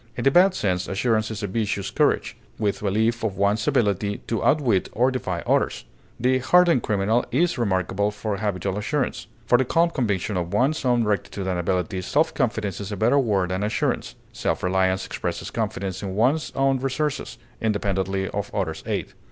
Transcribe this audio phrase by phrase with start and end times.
[0.17, 4.43] In the bad sense, assurance is a vicious courage, with belief of one's ability to
[4.43, 5.85] outwit or defy others;
[6.19, 9.27] the hardened criminal is remarkable for habitual assurance.
[9.45, 13.19] For the calm conviction of one's own rectitude and ability, self confidence is a better
[13.19, 19.13] word than assurance; self reliance expresses confidence in one's own resources, independently of others' aid.